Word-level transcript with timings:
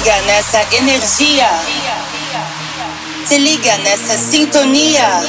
liga 0.00 0.22
nessa 0.22 0.62
energia. 0.76 1.48
Se 3.26 3.38
liga 3.38 3.76
nessa 3.78 4.16
sintonia. 4.16 5.20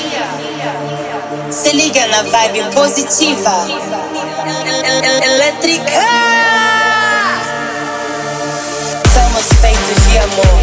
Se 1.50 1.74
liga 1.74 2.08
na 2.08 2.24
vibe 2.24 2.64
positiva. 2.74 3.68
Elétrica. 5.24 6.02
Somos 9.14 9.46
feitos 9.60 10.06
de 10.08 10.18
amor. 10.20 10.60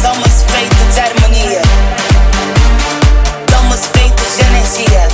Somos 0.00 0.44
feitos 0.48 0.94
de 0.94 1.00
harmonia. 1.00 1.62
Somos 3.50 3.80
feitos 3.92 4.36
de 4.36 4.42
energia. 4.42 5.05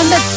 from 0.00 0.08
the 0.08 0.29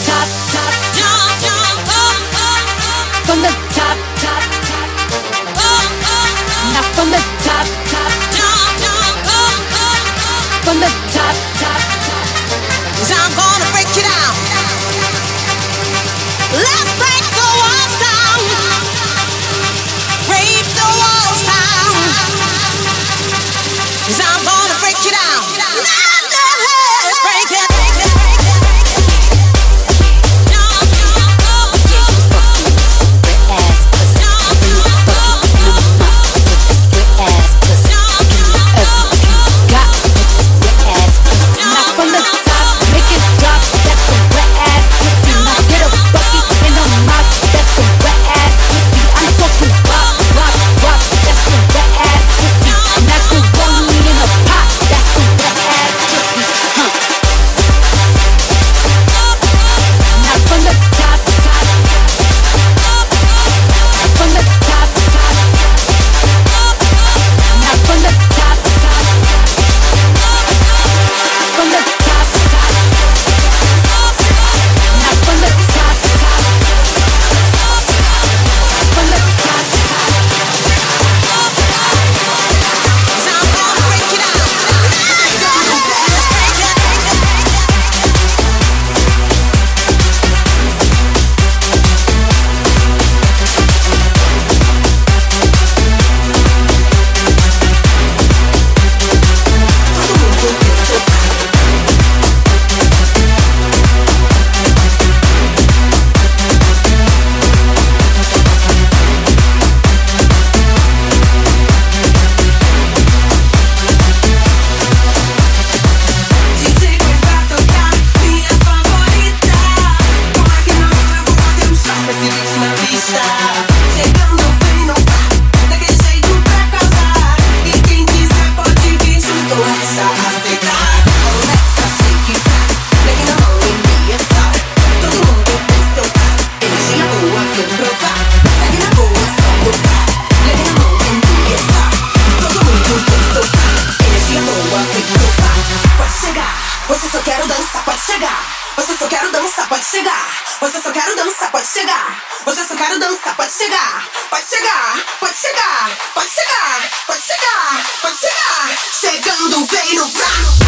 chegar. 151.93 152.23
Hoje 152.45 152.59
eu 152.59 152.65
só 152.65 152.75
quero 152.75 152.99
dançar. 152.99 153.35
Pode 153.35 153.53
chegar, 153.53 154.09
pode 154.29 154.45
chegar, 154.49 155.05
pode 155.19 155.37
chegar, 155.37 155.97
pode 156.13 156.29
chegar, 156.29 156.89
pode 157.05 157.21
chegar, 157.21 157.85
pode 158.01 158.17
chegar. 158.17 158.77
Chegando, 158.99 159.65
vem 159.65 159.95
no 159.95 160.07
braço. 160.09 160.63